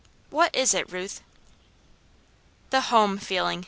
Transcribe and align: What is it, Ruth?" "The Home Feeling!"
What 0.31 0.55
is 0.55 0.73
it, 0.73 0.91
Ruth?" 0.91 1.21
"The 2.71 2.81
Home 2.89 3.19
Feeling!" 3.19 3.59